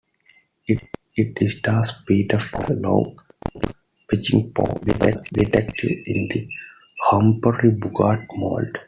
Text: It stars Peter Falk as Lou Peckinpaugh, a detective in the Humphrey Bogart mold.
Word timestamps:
It 1.15 1.37
stars 1.51 2.01
Peter 2.07 2.39
Falk 2.39 2.67
as 2.69 2.69
Lou 2.79 3.15
Peckinpaugh, 4.07 4.95
a 4.99 5.11
detective 5.31 5.91
in 6.07 6.27
the 6.27 6.47
Humphrey 7.03 7.69
Bogart 7.69 8.21
mold. 8.35 8.79